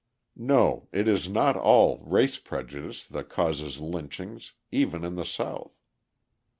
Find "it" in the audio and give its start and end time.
0.91-1.07